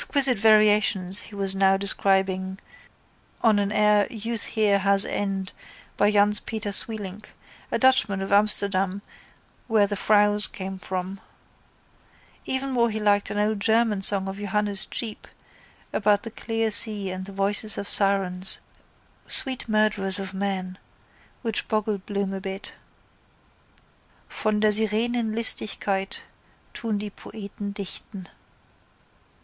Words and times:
Exquisite 0.01 0.39
variations 0.39 1.19
he 1.19 1.35
was 1.35 1.53
now 1.53 1.77
describing 1.77 2.57
on 3.43 3.59
an 3.59 3.71
air 3.71 4.07
Youth 4.11 4.45
here 4.45 4.79
has 4.79 5.05
End 5.05 5.51
by 5.95 6.09
Jans 6.09 6.39
Pieter 6.39 6.71
Sweelinck, 6.71 7.29
a 7.71 7.77
Dutchman 7.77 8.19
of 8.23 8.31
Amsterdam 8.31 9.03
where 9.67 9.85
the 9.85 9.95
frows 9.95 10.47
come 10.51 10.79
from. 10.79 11.21
Even 12.45 12.71
more 12.71 12.89
he 12.89 12.99
liked 12.99 13.29
an 13.29 13.37
old 13.37 13.59
German 13.59 14.01
song 14.01 14.27
of 14.27 14.39
Johannes 14.39 14.85
Jeep 14.85 15.27
about 15.93 16.23
the 16.23 16.31
clear 16.31 16.71
sea 16.71 17.11
and 17.11 17.25
the 17.25 17.31
voices 17.31 17.77
of 17.77 17.87
sirens, 17.87 18.59
sweet 19.27 19.69
murderers 19.69 20.17
of 20.17 20.33
men, 20.33 20.79
which 21.43 21.67
boggled 21.67 22.07
Bloom 22.07 22.33
a 22.33 22.41
bit: 22.41 22.73
Von 24.29 24.61
der 24.61 24.71
Sirenen 24.71 25.31
Listigkeit 25.31 26.21
Tun 26.73 26.97
die 26.97 27.09
Poeten 27.11 27.71
dichten. 27.71 28.25